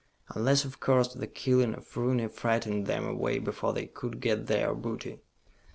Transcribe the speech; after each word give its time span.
Unless, 0.29 0.65
of 0.65 0.79
course, 0.79 1.13
the 1.13 1.27
killing 1.27 1.75
of 1.75 1.95
Rooney 1.95 2.27
frightened 2.27 2.87
them 2.87 3.05
away 3.05 3.37
before 3.37 3.71
they 3.71 3.85
could 3.85 4.19
get 4.19 4.47
their 4.47 4.73
booty." 4.73 5.19